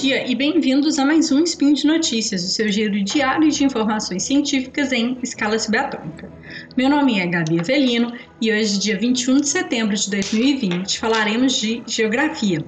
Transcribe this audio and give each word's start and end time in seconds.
dia 0.00 0.30
e 0.30 0.34
bem-vindos 0.34 0.98
a 0.98 1.06
mais 1.06 1.32
um 1.32 1.42
Spin 1.42 1.72
de 1.72 1.86
Notícias, 1.86 2.44
o 2.44 2.48
seu 2.48 2.68
giro 2.68 3.02
diário 3.02 3.50
de 3.50 3.64
informações 3.64 4.24
científicas 4.24 4.92
em 4.92 5.18
escala 5.22 5.58
subatômica. 5.58 6.30
Meu 6.76 6.90
nome 6.90 7.18
é 7.18 7.26
Gabi 7.26 7.60
Avelino 7.60 8.12
e 8.40 8.52
hoje, 8.52 8.78
dia 8.78 8.98
21 8.98 9.40
de 9.40 9.48
setembro 9.48 9.96
de 9.96 10.10
2020, 10.10 10.98
falaremos 10.98 11.54
de 11.54 11.82
geografia. 11.86 12.62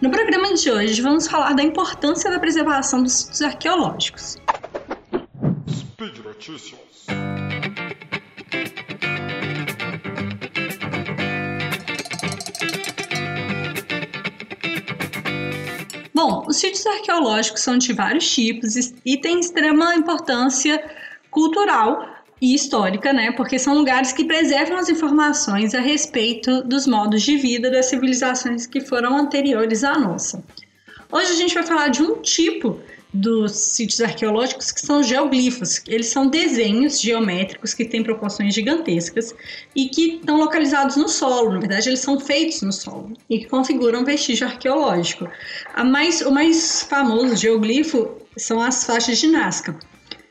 No 0.00 0.10
programa 0.10 0.54
de 0.54 0.70
hoje, 0.70 1.02
vamos 1.02 1.26
falar 1.26 1.54
da 1.54 1.62
importância 1.62 2.30
da 2.30 2.38
preservação 2.38 3.02
dos 3.02 3.12
sítios 3.12 3.42
arqueológicos. 3.42 4.36
Speed 5.68 6.18
Notícias. 6.24 7.06
Bom, 16.18 16.44
os 16.48 16.56
sítios 16.56 16.84
arqueológicos 16.84 17.60
são 17.60 17.78
de 17.78 17.92
vários 17.92 18.28
tipos 18.28 18.74
e 19.04 19.16
têm 19.18 19.38
extrema 19.38 19.94
importância 19.94 20.84
cultural 21.30 22.04
e 22.42 22.56
histórica, 22.56 23.12
né? 23.12 23.30
Porque 23.30 23.56
são 23.56 23.78
lugares 23.78 24.12
que 24.12 24.24
preservam 24.24 24.78
as 24.78 24.88
informações 24.88 25.76
a 25.76 25.80
respeito 25.80 26.60
dos 26.64 26.88
modos 26.88 27.22
de 27.22 27.36
vida 27.36 27.70
das 27.70 27.86
civilizações 27.86 28.66
que 28.66 28.80
foram 28.80 29.16
anteriores 29.16 29.84
à 29.84 29.96
nossa. 29.96 30.42
Hoje 31.12 31.30
a 31.30 31.36
gente 31.36 31.54
vai 31.54 31.62
falar 31.62 31.86
de 31.86 32.02
um 32.02 32.20
tipo 32.20 32.80
dos 33.12 33.52
sítios 33.52 34.00
arqueológicos 34.00 34.70
que 34.70 34.80
são 34.80 35.02
geoglifos. 35.02 35.82
Eles 35.86 36.08
são 36.08 36.26
desenhos 36.26 37.00
geométricos 37.00 37.72
que 37.72 37.84
têm 37.84 38.02
proporções 38.02 38.54
gigantescas 38.54 39.34
e 39.74 39.88
que 39.88 40.16
estão 40.16 40.36
localizados 40.36 40.96
no 40.96 41.08
solo. 41.08 41.52
Na 41.52 41.60
verdade, 41.60 41.88
eles 41.88 42.00
são 42.00 42.20
feitos 42.20 42.62
no 42.62 42.72
solo 42.72 43.14
e 43.28 43.38
que 43.38 43.46
configuram 43.46 44.04
vestígio 44.04 44.46
arqueológico. 44.46 45.28
A 45.74 45.84
mais, 45.84 46.20
o 46.20 46.30
mais 46.30 46.82
famoso 46.82 47.36
geoglifo 47.36 48.16
são 48.36 48.60
as 48.60 48.84
faixas 48.84 49.18
de 49.18 49.28
Nazca. 49.28 49.76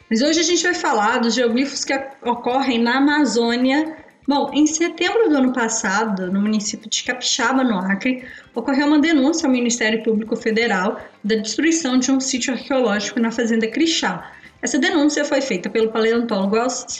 Mas 0.09 0.21
hoje 0.21 0.39
a 0.39 0.43
gente 0.43 0.63
vai 0.63 0.73
falar 0.73 1.17
dos 1.17 1.33
geoglifos 1.33 1.83
que 1.83 1.93
ocorrem 2.23 2.79
na 2.79 2.97
Amazônia 2.97 4.06
Bom, 4.27 4.51
em 4.53 4.67
setembro 4.67 5.29
do 5.29 5.37
ano 5.37 5.53
passado, 5.53 6.29
no 6.29 6.41
município 6.41 6.89
de 6.89 7.01
Capixaba, 7.01 7.63
no 7.63 7.79
Acre, 7.79 8.25
ocorreu 8.53 8.87
uma 8.87 8.99
denúncia 8.99 9.47
ao 9.47 9.51
Ministério 9.53 10.03
Público 10.03 10.35
Federal 10.35 10.99
da 11.23 11.35
destruição 11.35 11.97
de 11.97 12.11
um 12.11 12.19
sítio 12.19 12.53
arqueológico 12.53 13.21
na 13.21 13.31
fazenda 13.31 13.65
Crixá. 13.69 14.29
Essa 14.61 14.77
denúncia 14.77 15.23
foi 15.23 15.39
feita 15.39 15.69
pelo 15.69 15.91
paleontólogo 15.91 16.57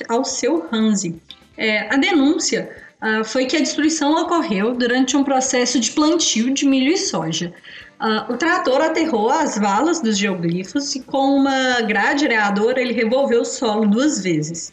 Alceu 0.08 0.70
Hanzi. 0.72 1.22
É, 1.58 1.94
a 1.94 1.98
denúncia 1.98 2.74
uh, 3.02 3.26
foi 3.26 3.46
que 3.46 3.58
a 3.58 3.60
destruição 3.60 4.14
ocorreu 4.14 4.74
durante 4.74 5.18
um 5.18 5.24
processo 5.26 5.82
de 5.82 5.92
plantio 5.92 6.54
de 6.54 6.66
milho 6.66 6.94
e 6.94 6.98
soja. 6.98 7.54
Uh, 8.00 8.32
o 8.32 8.38
trator 8.38 8.80
aterrou 8.80 9.30
as 9.30 9.58
valas 9.58 10.00
dos 10.00 10.18
geoglifos 10.18 10.96
e 10.96 11.02
com 11.02 11.36
uma 11.36 11.82
grade 11.82 12.24
areadora 12.24 12.80
ele 12.80 12.94
revolveu 12.94 13.42
o 13.42 13.46
solo 13.46 13.86
duas 13.86 14.24
vezes. 14.24 14.72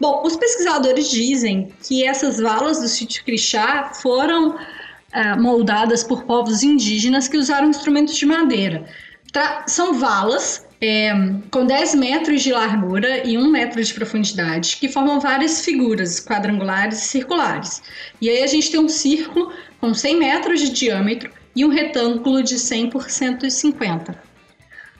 Bom, 0.00 0.22
os 0.24 0.36
pesquisadores 0.36 1.10
dizem 1.10 1.72
que 1.82 2.04
essas 2.04 2.38
valas 2.38 2.80
do 2.80 2.88
sítio 2.88 3.24
Crixá 3.24 3.90
foram 3.94 4.50
uh, 4.50 5.40
moldadas 5.40 6.04
por 6.04 6.24
povos 6.24 6.62
indígenas 6.62 7.26
que 7.26 7.36
usaram 7.36 7.68
instrumentos 7.68 8.16
de 8.16 8.24
madeira. 8.24 8.86
Tra 9.32 9.64
são 9.66 9.94
valas 9.94 10.66
é, 10.80 11.10
com 11.50 11.66
10 11.66 11.96
metros 11.96 12.42
de 12.42 12.52
largura 12.52 13.26
e 13.26 13.36
1 13.36 13.50
metro 13.50 13.82
de 13.82 13.92
profundidade, 13.92 14.76
que 14.76 14.88
formam 14.88 15.18
várias 15.18 15.64
figuras 15.64 16.20
quadrangulares 16.20 17.02
e 17.02 17.08
circulares. 17.08 17.82
E 18.20 18.30
aí 18.30 18.42
a 18.42 18.46
gente 18.46 18.70
tem 18.70 18.80
um 18.80 18.88
círculo 18.88 19.52
com 19.80 19.92
100 19.92 20.18
metros 20.18 20.60
de 20.60 20.70
diâmetro 20.70 21.30
e 21.56 21.64
um 21.64 21.68
retângulo 21.68 22.42
de 22.42 22.58
100 22.58 22.90
por 22.90 23.10
150. 23.10 24.28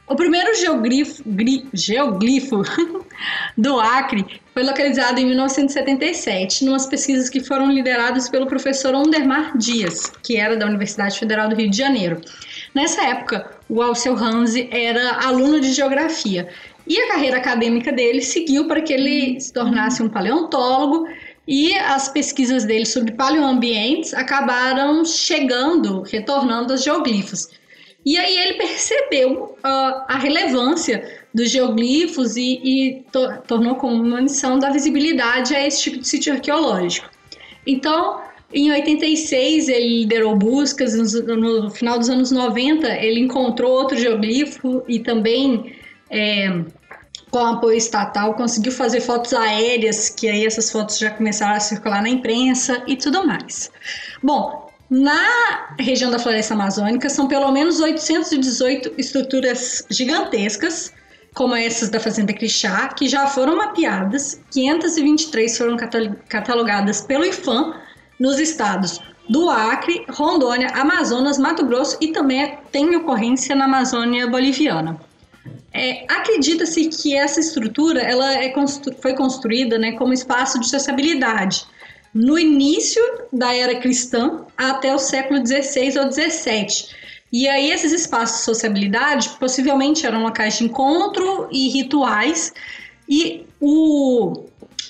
O 0.09 0.17
primeiro 0.17 0.55
geoglifo, 0.57 1.23
geoglifo 1.73 2.63
do 3.57 3.79
Acre 3.79 4.41
foi 4.59 4.67
localizado 4.67 5.21
em 5.21 5.27
1977, 5.27 6.65
em 6.65 6.69
umas 6.69 6.85
pesquisas 6.85 7.31
que 7.31 7.39
foram 7.39 7.71
lideradas 7.71 8.29
pelo 8.29 8.49
professor 8.49 8.93
Ondermar 8.93 9.57
Dias, 9.57 10.13
que 10.21 10.37
era 10.37 10.57
da 10.57 10.67
Universidade 10.67 11.17
Federal 11.17 11.49
do 11.49 11.55
Rio 11.55 11.71
de 11.71 11.77
Janeiro. 11.77 12.21
Nessa 12.75 13.05
época, 13.05 13.53
o 13.69 13.81
Alceu 13.81 14.17
Hanzi 14.17 14.69
era 14.73 15.25
aluno 15.25 15.61
de 15.61 15.73
geografia 15.73 16.49
e 16.89 16.99
a 16.99 17.07
carreira 17.07 17.37
acadêmica 17.37 17.93
dele 17.93 18.21
seguiu 18.21 18.67
para 18.67 18.81
que 18.81 18.93
ele 18.93 19.41
se 19.41 19.53
tornasse 19.53 20.03
um 20.03 20.09
paleontólogo 20.09 21.07
e 21.47 21.75
as 21.75 22.09
pesquisas 22.09 22.65
dele 22.65 22.85
sobre 22.85 23.13
paleoambientes 23.13 24.13
acabaram 24.13 25.05
chegando, 25.05 26.03
retornando 26.03 26.73
aos 26.73 26.83
geoglifos. 26.83 27.49
E 28.07 28.17
aí 28.17 28.39
ele 28.39 28.55
percebeu 28.55 29.57
uh, 29.59 30.05
a 30.09 30.19
relevância 30.19 31.21
dos 31.35 31.51
geoglifos 31.51 32.37
e, 32.37 32.61
e 32.65 33.05
to 33.13 33.43
tornou 33.47 33.75
como 33.77 34.03
uma 34.03 34.21
missão 34.21 34.59
da 34.59 34.71
visibilidade 34.71 35.55
a 35.55 35.67
esse 35.67 35.83
tipo 35.83 35.99
de 35.99 36.09
sítio 36.09 36.33
arqueológico. 36.33 37.09
Então, 37.67 38.21
em 38.53 38.71
86, 38.71 39.69
ele 39.69 40.01
liderou 40.01 40.35
buscas, 40.37 40.95
no, 40.95 41.71
final 41.71 41.99
dos 41.99 42.09
anos 42.09 42.31
90, 42.31 42.89
ele 42.97 43.21
encontrou 43.21 43.73
outro 43.73 43.97
geoglifo 43.97 44.83
e 44.89 45.01
também, 45.01 45.75
é, 46.09 46.63
com 47.31 47.39
apoio 47.41 47.77
estatal, 47.77 48.33
conseguiu 48.35 48.73
fazer 48.73 49.03
fotos 49.03 49.35
aéreas, 49.35 50.09
que 50.09 50.29
aí 50.29 50.47
essas 50.47 50.71
fotos 50.71 50.99
já 50.99 51.11
começaram 51.11 51.57
a 51.57 51.61
circular 51.61 52.01
na 52.01 52.09
imprensa 52.09 52.83
e 52.87 52.97
tudo 52.97 53.27
mais. 53.27 53.71
Bom, 54.23 54.68
na 54.91 55.75
região 55.79 56.11
da 56.11 56.19
floresta 56.19 56.55
amazônica, 56.55 57.09
são 57.09 57.29
pelo 57.29 57.51
menos 57.53 57.81
818 57.81 58.95
estruturas 58.97 59.85
gigantescas, 59.91 60.93
como 61.35 61.55
essas 61.55 61.91
da 61.91 62.01
Fazenda 62.01 62.33
Crixá, 62.33 62.89
que 62.89 63.09
já 63.09 63.27
foram 63.27 63.57
mapeadas, 63.57 64.41
523 64.51 65.59
foram 65.59 65.77
catalogadas 66.29 67.01
pelo 67.03 67.25
IFAM 67.25 67.75
nos 68.19 68.39
estados 68.39 69.01
do 69.29 69.51
Acre, 69.51 70.05
Rondônia, 70.09 70.69
Amazonas, 70.71 71.39
Mato 71.39 71.65
Grosso 71.67 71.99
e 72.01 72.09
também 72.09 72.59
tem 72.73 72.97
ocorrência 72.97 73.55
na 73.55 73.67
Amazônia 73.67 74.27
Boliviana. 74.27 74.99
É, 75.73 76.07
Acredita-se 76.09 76.89
que 76.89 77.15
essa 77.15 77.39
estrutura 77.39 78.01
ela 78.01 78.33
é 78.33 78.49
constru 78.49 78.95
foi 79.01 79.15
construída 79.15 79.79
né, 79.79 79.93
como 79.93 80.15
espaço 80.15 80.59
de 80.59 80.69
sociabilidade, 80.69 81.67
no 82.15 82.39
início 82.39 83.03
da 83.33 83.55
era 83.55 83.77
cristã 83.77 84.45
até 84.57 84.95
o 84.95 84.99
século 84.99 85.45
XVI 85.45 85.99
ou 85.99 86.11
XVII. 86.11 86.97
E 87.33 87.47
aí 87.47 87.71
esses 87.71 87.93
espaços 87.93 88.39
de 88.39 88.45
sociabilidade 88.45 89.31
possivelmente 89.39 90.07
eram 90.07 90.23
locais 90.23 90.59
de 90.59 90.65
encontro 90.65 91.49
e 91.53 91.69
rituais. 91.69 92.53
E 93.09 93.45
o, 93.61 94.45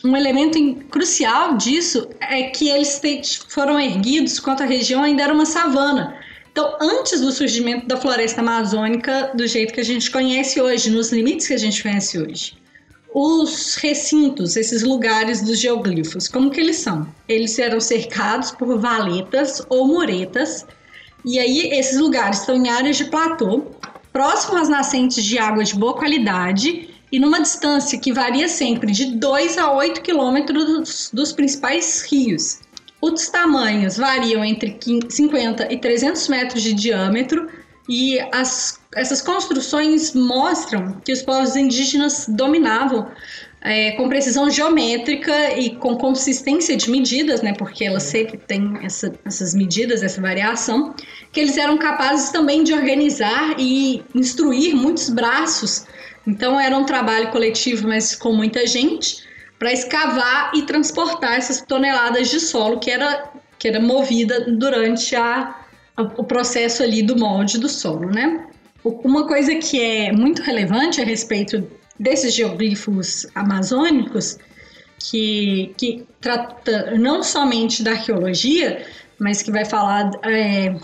um 0.04 0.16
elemento 0.16 0.58
crucial 0.86 1.56
disso 1.56 2.08
é 2.20 2.44
que 2.44 2.68
eles 2.68 3.00
foram 3.48 3.80
erguidos 3.80 4.38
quando 4.38 4.62
a 4.62 4.66
região 4.66 5.02
ainda 5.02 5.24
era 5.24 5.34
uma 5.34 5.46
savana. 5.46 6.16
Então, 6.52 6.76
antes 6.80 7.20
do 7.20 7.30
surgimento 7.30 7.86
da 7.86 7.96
floresta 7.96 8.40
amazônica 8.40 9.30
do 9.34 9.46
jeito 9.46 9.72
que 9.72 9.80
a 9.80 9.84
gente 9.84 10.10
conhece 10.10 10.60
hoje, 10.60 10.90
nos 10.90 11.12
limites 11.12 11.46
que 11.46 11.54
a 11.54 11.58
gente 11.58 11.82
conhece 11.82 12.18
hoje 12.18 12.57
os 13.14 13.74
recintos, 13.76 14.56
esses 14.56 14.82
lugares 14.82 15.40
dos 15.40 15.58
geoglifos, 15.58 16.28
como 16.28 16.50
que 16.50 16.60
eles 16.60 16.76
são? 16.76 17.06
Eles 17.26 17.58
eram 17.58 17.80
cercados 17.80 18.50
por 18.50 18.78
valetas 18.78 19.62
ou 19.68 19.86
muretas, 19.86 20.66
e 21.24 21.38
aí 21.38 21.70
esses 21.72 21.98
lugares 21.98 22.40
estão 22.40 22.54
em 22.54 22.68
áreas 22.68 22.96
de 22.96 23.06
platô, 23.06 23.62
próximo 24.12 24.58
às 24.58 24.68
nascentes 24.68 25.24
de 25.24 25.38
água 25.38 25.64
de 25.64 25.74
boa 25.74 25.94
qualidade 25.94 26.88
e 27.10 27.18
numa 27.18 27.40
distância 27.40 27.98
que 27.98 28.12
varia 28.12 28.48
sempre 28.48 28.92
de 28.92 29.16
2 29.16 29.58
a 29.58 29.72
8 29.72 30.02
quilômetros 30.02 31.10
dos, 31.12 31.32
principais 31.32 32.02
rios. 32.02 32.60
Os 33.00 33.28
tamanhos 33.28 33.96
variam 33.96 34.44
entre 34.44 34.76
50 35.08 35.72
e 35.72 35.78
300 35.78 36.28
metros 36.28 36.62
de 36.62 36.74
diâmetro 36.74 37.48
e 37.88 38.20
as, 38.32 38.78
essas 38.94 39.22
construções 39.22 40.12
mostram 40.12 41.00
que 41.04 41.10
os 41.10 41.22
povos 41.22 41.56
indígenas 41.56 42.26
dominavam 42.28 43.10
é, 43.62 43.92
com 43.92 44.08
precisão 44.08 44.50
geométrica 44.50 45.58
e 45.58 45.70
com 45.76 45.96
consistência 45.96 46.76
de 46.76 46.90
medidas, 46.90 47.42
né, 47.42 47.54
porque 47.54 47.84
elas 47.84 48.04
sempre 48.04 48.36
têm 48.36 48.78
essa, 48.82 49.12
essas 49.24 49.54
medidas, 49.54 50.02
essa 50.02 50.20
variação, 50.20 50.94
que 51.32 51.40
eles 51.40 51.56
eram 51.56 51.78
capazes 51.78 52.30
também 52.30 52.62
de 52.62 52.72
organizar 52.72 53.56
e 53.58 54.04
instruir 54.14 54.76
muitos 54.76 55.08
braços. 55.08 55.86
Então 56.26 56.60
era 56.60 56.76
um 56.76 56.84
trabalho 56.84 57.30
coletivo, 57.30 57.88
mas 57.88 58.14
com 58.14 58.32
muita 58.32 58.66
gente, 58.66 59.26
para 59.58 59.72
escavar 59.72 60.52
e 60.54 60.62
transportar 60.62 61.38
essas 61.38 61.62
toneladas 61.62 62.30
de 62.30 62.38
solo 62.38 62.78
que 62.78 62.90
era, 62.90 63.32
que 63.58 63.66
era 63.66 63.80
movida 63.80 64.46
durante 64.56 65.16
a 65.16 65.57
o 65.98 66.24
processo 66.24 66.82
ali 66.82 67.02
do 67.02 67.16
molde 67.16 67.58
do 67.58 67.68
solo, 67.68 68.08
né? 68.10 68.46
Uma 68.84 69.26
coisa 69.26 69.54
que 69.56 69.80
é 69.80 70.12
muito 70.12 70.42
relevante 70.42 71.00
a 71.00 71.04
respeito 71.04 71.68
desses 71.98 72.34
geoglifos 72.34 73.26
amazônicos, 73.34 74.38
que, 74.98 75.74
que 75.76 76.06
trata 76.20 76.96
não 76.96 77.22
somente 77.22 77.82
da 77.82 77.92
arqueologia, 77.92 78.84
mas 79.18 79.42
que 79.42 79.50
vai 79.50 79.64
falar 79.64 80.10
é, 80.22 80.76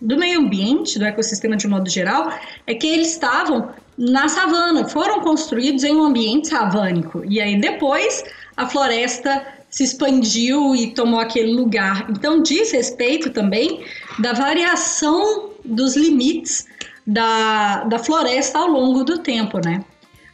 do 0.00 0.16
meio 0.16 0.40
ambiente, 0.40 0.98
do 0.98 1.04
ecossistema 1.04 1.56
de 1.56 1.66
modo 1.66 1.88
geral, 1.88 2.32
é 2.66 2.74
que 2.74 2.86
eles 2.86 3.08
estavam 3.08 3.70
na 3.96 4.28
savana, 4.28 4.86
foram 4.88 5.20
construídos 5.20 5.82
em 5.84 5.94
um 5.94 6.04
ambiente 6.04 6.48
savânico. 6.48 7.24
E 7.26 7.40
aí 7.40 7.58
depois 7.60 8.22
a 8.56 8.66
floresta 8.66 9.44
se 9.78 9.84
expandiu 9.84 10.74
e 10.74 10.90
tomou 10.90 11.20
aquele 11.20 11.52
lugar. 11.52 12.10
Então 12.10 12.42
diz 12.42 12.72
respeito 12.72 13.30
também 13.30 13.84
da 14.18 14.32
variação 14.32 15.50
dos 15.64 15.94
limites 15.94 16.66
da, 17.06 17.84
da 17.84 17.96
floresta 17.96 18.58
ao 18.58 18.66
longo 18.66 19.04
do 19.04 19.18
tempo, 19.18 19.60
né? 19.64 19.84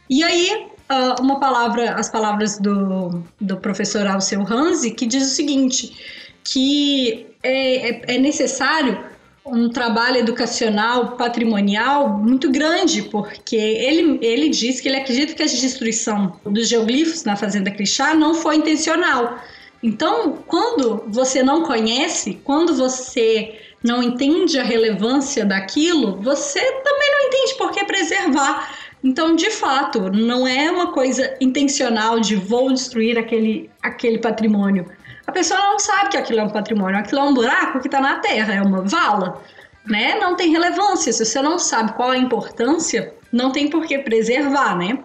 E 0.09 0.23
aí 0.23 0.65
uh, 0.89 1.21
uma 1.21 1.39
palavra, 1.39 1.93
as 1.93 2.09
palavras 2.09 2.57
do, 2.57 3.21
do 3.39 3.57
professor 3.57 4.07
Alceu 4.07 4.41
Hanzi, 4.41 4.89
que 4.89 5.05
diz 5.05 5.27
o 5.27 5.35
seguinte, 5.35 5.95
que 6.43 7.27
é, 7.43 7.89
é, 7.89 8.15
é 8.15 8.17
necessário 8.17 8.99
um 9.45 9.69
trabalho 9.69 10.17
educacional 10.17 11.11
patrimonial 11.11 12.09
muito 12.09 12.51
grande, 12.51 13.03
porque 13.03 13.55
ele, 13.55 14.17
ele 14.21 14.49
diz 14.49 14.81
que 14.81 14.87
ele 14.87 14.97
acredita 14.97 15.33
que 15.35 15.43
a 15.43 15.45
destruição 15.45 16.39
dos 16.43 16.67
geoglifos 16.67 17.23
na 17.23 17.35
Fazenda 17.35 17.69
Crixá 17.69 18.15
não 18.15 18.33
foi 18.33 18.55
intencional. 18.55 19.39
Então, 19.83 20.39
quando 20.47 21.03
você 21.07 21.43
não 21.43 21.61
conhece, 21.61 22.39
quando 22.43 22.73
você 22.73 23.59
não 23.83 24.01
entende 24.01 24.57
a 24.57 24.63
relevância 24.63 25.45
daquilo, 25.45 26.19
você 26.23 26.59
também 26.59 27.11
não 27.11 27.27
entende 27.27 27.53
por 27.55 27.71
que 27.71 27.85
preservar. 27.85 28.75
Então, 29.03 29.35
de 29.35 29.51
fato, 29.51 30.09
não 30.11 30.47
é 30.47 30.71
uma 30.71 30.91
coisa 30.91 31.37
intencional 31.39 32.19
de 32.19 32.35
vou 32.35 32.73
destruir 32.73 33.19
aquele, 33.19 33.69
aquele 33.79 34.17
patrimônio. 34.17 34.87
A 35.27 35.31
pessoa 35.31 35.59
não 35.59 35.79
sabe 35.79 36.09
que 36.09 36.17
aquilo 36.17 36.39
é 36.39 36.43
um 36.43 36.49
patrimônio, 36.49 36.99
aquilo 36.99 37.21
é 37.21 37.23
um 37.23 37.33
buraco 37.33 37.79
que 37.79 37.87
está 37.87 37.99
na 37.99 38.19
terra, 38.19 38.53
é 38.53 38.61
uma 38.61 38.81
vala, 38.81 39.41
né? 39.85 40.19
Não 40.19 40.35
tem 40.35 40.51
relevância. 40.51 41.11
Se 41.11 41.25
você 41.25 41.41
não 41.41 41.57
sabe 41.57 41.93
qual 41.93 42.11
a 42.11 42.17
importância, 42.17 43.13
não 43.31 43.51
tem 43.51 43.69
por 43.69 43.85
que 43.85 43.97
preservar, 43.99 44.77
né? 44.77 44.99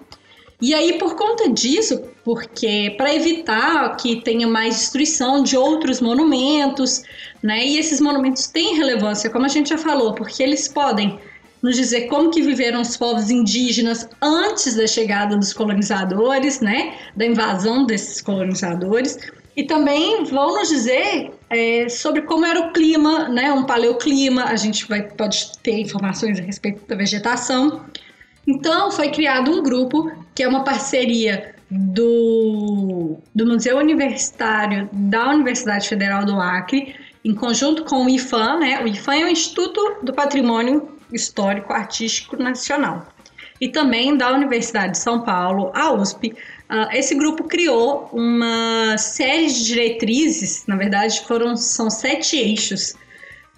E 0.60 0.74
aí, 0.74 0.98
por 0.98 1.16
conta 1.16 1.48
disso, 1.48 2.02
porque 2.22 2.94
para 2.98 3.14
evitar 3.14 3.96
que 3.96 4.20
tenha 4.20 4.46
mais 4.46 4.76
destruição 4.76 5.42
de 5.42 5.56
outros 5.56 6.02
monumentos, 6.02 7.02
né? 7.42 7.64
E 7.66 7.78
esses 7.78 7.98
monumentos 7.98 8.46
têm 8.46 8.76
relevância, 8.76 9.30
como 9.30 9.46
a 9.46 9.48
gente 9.48 9.70
já 9.70 9.78
falou, 9.78 10.12
porque 10.12 10.42
eles 10.42 10.68
podem 10.68 11.18
nos 11.62 11.76
dizer 11.76 12.08
como 12.08 12.30
que 12.30 12.42
viveram 12.42 12.82
os 12.82 12.96
povos 12.96 13.30
indígenas 13.30 14.08
antes 14.20 14.76
da 14.76 14.86
chegada 14.86 15.36
dos 15.36 15.54
colonizadores, 15.54 16.60
né? 16.60 16.94
Da 17.16 17.24
invasão 17.24 17.86
desses 17.86 18.20
colonizadores 18.20 19.18
e 19.60 19.64
também 19.64 20.24
vão 20.24 20.54
nos 20.54 20.70
dizer 20.70 21.32
é, 21.50 21.86
sobre 21.90 22.22
como 22.22 22.46
era 22.46 22.60
o 22.60 22.72
clima, 22.72 23.28
né, 23.28 23.52
um 23.52 23.64
paleoclima, 23.64 24.44
a 24.44 24.56
gente 24.56 24.88
vai, 24.88 25.02
pode 25.02 25.58
ter 25.58 25.78
informações 25.78 26.40
a 26.40 26.42
respeito 26.42 26.86
da 26.86 26.96
vegetação. 26.96 27.84
Então, 28.48 28.90
foi 28.90 29.10
criado 29.10 29.50
um 29.50 29.62
grupo 29.62 30.10
que 30.34 30.42
é 30.42 30.48
uma 30.48 30.64
parceria 30.64 31.54
do, 31.70 33.18
do 33.34 33.46
Museu 33.46 33.76
Universitário 33.76 34.88
da 34.90 35.28
Universidade 35.28 35.86
Federal 35.86 36.24
do 36.24 36.40
Acre, 36.40 36.94
em 37.22 37.34
conjunto 37.34 37.84
com 37.84 38.06
o 38.06 38.08
IFAM, 38.08 38.60
né? 38.60 38.82
O 38.82 38.88
IFAM 38.88 39.16
é 39.16 39.24
o 39.26 39.28
Instituto 39.28 39.98
do 40.02 40.14
Patrimônio 40.14 40.88
Histórico 41.12 41.74
Artístico 41.74 42.42
Nacional. 42.42 43.06
E 43.60 43.68
também 43.68 44.16
da 44.16 44.32
Universidade 44.32 44.92
de 44.92 44.98
São 44.98 45.20
Paulo, 45.20 45.70
a 45.74 45.92
USP, 45.92 46.34
Uh, 46.70 46.86
esse 46.92 47.16
grupo 47.16 47.44
criou 47.44 48.08
uma 48.12 48.96
série 48.96 49.48
de 49.48 49.64
diretrizes, 49.64 50.62
na 50.68 50.76
verdade 50.76 51.20
foram 51.26 51.56
são 51.56 51.90
sete 51.90 52.36
eixos 52.36 52.94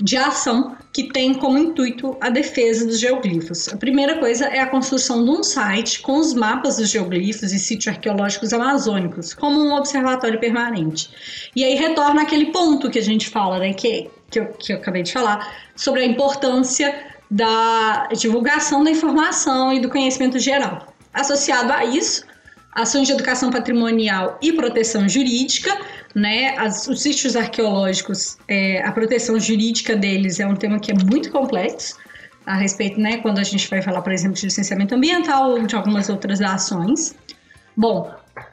de 0.00 0.16
ação 0.16 0.74
que 0.92 1.12
tem 1.12 1.34
como 1.34 1.58
intuito 1.58 2.16
a 2.20 2.28
defesa 2.28 2.86
dos 2.86 2.98
geoglifos. 2.98 3.68
A 3.68 3.76
primeira 3.76 4.18
coisa 4.18 4.46
é 4.46 4.60
a 4.60 4.66
construção 4.66 5.24
de 5.24 5.30
um 5.30 5.42
site 5.42 6.00
com 6.00 6.18
os 6.18 6.34
mapas 6.34 6.78
dos 6.78 6.90
geoglifos 6.90 7.52
e 7.52 7.58
sítios 7.58 7.94
arqueológicos 7.94 8.52
amazônicos, 8.52 9.32
como 9.32 9.60
um 9.60 9.74
observatório 9.74 10.40
permanente. 10.40 11.10
E 11.54 11.64
aí 11.64 11.74
retorna 11.74 12.22
aquele 12.22 12.46
ponto 12.46 12.90
que 12.90 12.98
a 12.98 13.02
gente 13.02 13.28
fala, 13.28 13.58
né, 13.58 13.72
que, 13.74 14.10
que, 14.30 14.40
eu, 14.40 14.46
que 14.46 14.72
eu 14.72 14.78
acabei 14.78 15.02
de 15.02 15.12
falar, 15.12 15.54
sobre 15.76 16.00
a 16.00 16.06
importância 16.06 17.12
da 17.30 18.08
divulgação 18.08 18.82
da 18.82 18.90
informação 18.90 19.72
e 19.72 19.80
do 19.80 19.88
conhecimento 19.88 20.38
geral. 20.38 20.92
Associado 21.14 21.72
a 21.72 21.84
isso, 21.84 22.24
ações 22.72 23.06
de 23.06 23.12
educação 23.12 23.50
patrimonial 23.50 24.38
e 24.40 24.52
proteção 24.52 25.08
jurídica, 25.08 25.78
né? 26.14 26.56
As, 26.56 26.88
os 26.88 27.02
sítios 27.02 27.36
arqueológicos, 27.36 28.38
é, 28.48 28.82
a 28.82 28.90
proteção 28.92 29.38
jurídica 29.38 29.94
deles 29.94 30.40
é 30.40 30.46
um 30.46 30.56
tema 30.56 30.78
que 30.78 30.90
é 30.90 30.94
muito 30.94 31.30
complexo 31.30 31.96
a 32.46 32.56
respeito, 32.56 32.98
né? 32.98 33.18
Quando 33.18 33.38
a 33.38 33.44
gente 33.44 33.68
vai 33.68 33.82
falar, 33.82 34.02
por 34.02 34.12
exemplo, 34.12 34.36
de 34.36 34.46
licenciamento 34.46 34.94
ambiental 34.94 35.50
ou 35.50 35.66
de 35.66 35.76
algumas 35.76 36.08
outras 36.08 36.40
ações. 36.40 37.14
Bom, 37.76 38.12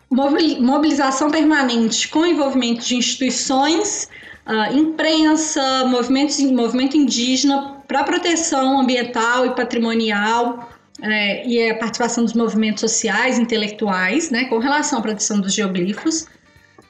mobilização 0.10 1.30
permanente 1.30 2.08
com 2.08 2.26
envolvimento 2.26 2.86
de 2.86 2.96
instituições, 2.96 4.10
uh, 4.48 4.76
imprensa, 4.76 5.86
movimentos, 5.86 6.40
movimento 6.40 6.96
indígena 6.96 7.78
para 7.88 8.04
proteção 8.04 8.80
ambiental 8.80 9.46
e 9.46 9.56
patrimonial, 9.56 10.70
é, 11.02 11.48
e 11.48 11.70
a 11.70 11.76
participação 11.76 12.24
dos 12.24 12.34
movimentos 12.34 12.82
sociais, 12.82 13.40
intelectuais, 13.40 14.30
né, 14.30 14.46
com 14.46 14.60
relação 14.60 15.00
à 15.00 15.02
proteção 15.02 15.40
dos 15.40 15.54
geoglifos, 15.54 16.28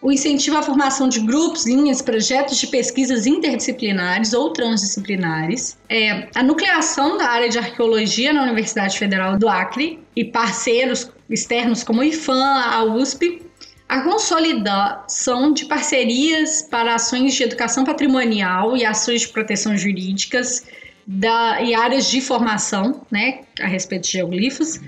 o 0.02 0.12
incentivo 0.12 0.58
à 0.58 0.62
formação 0.62 1.10
de 1.10 1.20
grupos, 1.20 1.66
linhas, 1.66 2.02
projetos 2.02 2.58
de 2.58 2.68
pesquisas 2.68 3.26
interdisciplinares 3.26 4.34
ou 4.34 4.54
transdisciplinares, 4.54 5.78
é, 5.90 6.28
a 6.34 6.42
nucleação 6.42 7.18
da 7.18 7.26
área 7.26 7.50
de 7.50 7.58
arqueologia 7.58 8.32
na 8.32 8.44
Universidade 8.44 8.98
Federal 8.98 9.38
do 9.38 9.50
Acre 9.50 10.00
e 10.16 10.24
parceiros 10.24 11.12
externos 11.30 11.84
como 11.84 12.00
o 12.00 12.04
IFAM, 12.04 12.42
a 12.42 12.84
USP, 12.86 13.42
a 13.90 14.02
consolidação 14.02 15.52
de 15.52 15.66
parcerias 15.66 16.62
para 16.62 16.96
ações 16.96 17.34
de 17.34 17.44
educação 17.44 17.84
patrimonial 17.84 18.78
e 18.78 18.86
ações 18.86 19.22
de 19.22 19.30
proteção 19.30 19.76
jurídicas 19.76 20.64
da, 21.12 21.60
e 21.60 21.74
áreas 21.74 22.08
de 22.08 22.22
formação 22.22 23.02
né, 23.10 23.40
a 23.60 23.66
respeito 23.66 24.04
de 24.04 24.12
geoglifos 24.12 24.80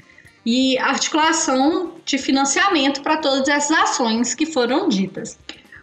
e 0.45 0.77
articulação 0.77 1.95
de 2.05 2.19
financiamento 2.19 3.01
para 3.01 3.17
todas 3.17 3.47
essas 3.47 3.75
ações 3.75 4.35
que 4.35 4.45
foram 4.45 4.87
ditas. 4.87 5.39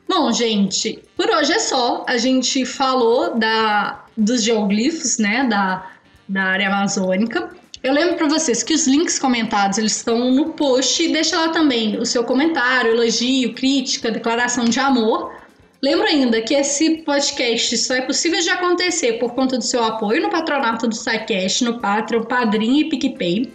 Bom, 0.09 0.31
gente, 0.33 1.03
por 1.17 1.29
hoje 1.29 1.53
é 1.53 1.59
só. 1.59 2.05
A 2.07 2.17
gente 2.17 2.65
falou 2.65 3.37
da, 3.37 4.05
dos 4.17 4.45
geoglifos, 4.45 5.19
né, 5.19 5.45
da, 5.45 5.91
da 6.29 6.45
área 6.45 6.69
amazônica. 6.69 7.51
Eu 7.83 7.93
lembro 7.93 8.17
para 8.17 8.29
vocês 8.29 8.63
que 8.63 8.75
os 8.75 8.87
links 8.87 9.19
comentados 9.19 9.77
eles 9.77 9.97
estão 9.97 10.31
no 10.31 10.51
post. 10.51 11.09
Deixa 11.09 11.37
lá 11.37 11.49
também 11.49 11.99
o 11.99 12.07
seu 12.07 12.23
comentário, 12.23 12.93
elogio, 12.93 13.55
crítica, 13.55 14.09
declaração 14.09 14.67
de 14.67 14.79
amor 14.79 15.33
Lembro 15.81 16.09
ainda 16.09 16.43
que 16.43 16.55
esse 16.55 17.03
podcast 17.03 17.77
só 17.79 17.95
é 17.95 18.01
possível 18.01 18.41
de 18.41 18.51
acontecer 18.51 19.15
por 19.15 19.35
conta 19.35 19.57
do 19.57 19.65
seu 19.65 19.83
apoio 19.85 20.21
no 20.21 20.31
patronato 20.31 20.89
do 20.89 20.95
SciCast, 20.95 21.65
no 21.65 21.79
Patreon, 21.79 22.25
Padrim 22.25 22.81
e 22.81 22.89
PicPay. 22.89 23.53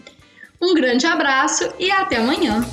Um 0.62 0.74
grande 0.74 1.06
abraço 1.06 1.74
e 1.78 1.92
até 1.92 2.18
amanhã! 2.18 2.66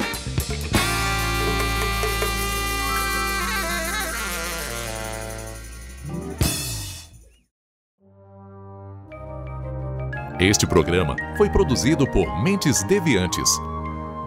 Este 10.39 10.67
programa 10.67 11.17
foi 11.37 11.51
produzido 11.51 12.07
por 12.07 12.43
Mentes 12.43 12.83
Deviantes. 12.85 13.51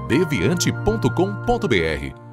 deviante.com.br 0.08 2.33